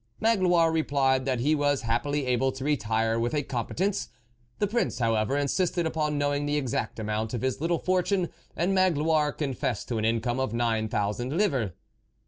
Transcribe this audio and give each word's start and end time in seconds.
Magloire 0.19 0.71
replied 0.71 1.25
that 1.25 1.41
he 1.41 1.53
was 1.53 1.81
happily 1.83 2.25
able 2.25 2.51
to 2.53 2.63
retire 2.63 3.19
with 3.19 3.35
a 3.35 3.43
competence; 3.43 4.09
the 4.57 4.65
Prince, 4.65 4.97
however, 4.97 5.37
insisted 5.37 5.85
upon 5.85 6.17
knowing 6.17 6.47
the 6.47 6.57
exact 6.57 6.97
amount 6.97 7.35
of 7.35 7.43
his 7.43 7.61
little 7.61 7.77
fortune, 7.77 8.29
and 8.55 8.73
Magloire 8.73 9.31
confessed 9.31 9.87
to 9.89 9.99
an 9.99 10.03
income 10.05 10.39
of 10.39 10.55
nine 10.55 10.89
thousand 10.89 11.37
livres. 11.37 11.73